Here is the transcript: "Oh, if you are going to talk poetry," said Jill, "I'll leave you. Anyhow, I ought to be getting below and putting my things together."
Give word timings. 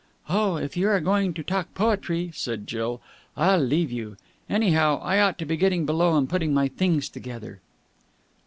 "Oh, 0.29 0.55
if 0.57 0.75
you 0.75 0.87
are 0.89 0.99
going 0.99 1.31
to 1.35 1.43
talk 1.43 1.75
poetry," 1.75 2.31
said 2.33 2.65
Jill, 2.65 3.01
"I'll 3.37 3.59
leave 3.59 3.91
you. 3.91 4.17
Anyhow, 4.49 4.99
I 5.03 5.19
ought 5.19 5.37
to 5.37 5.45
be 5.45 5.55
getting 5.57 5.85
below 5.85 6.17
and 6.17 6.27
putting 6.27 6.55
my 6.55 6.69
things 6.69 7.07
together." 7.07 7.61